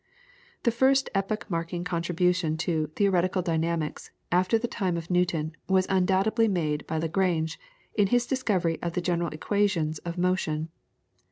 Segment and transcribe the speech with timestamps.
[0.63, 6.47] The first epoch marking contribution to Theoretical Dynamics after the time of Newton was undoubtedly
[6.47, 7.59] made by Lagrange,
[7.93, 10.69] in his discovery of the general equations of Motion.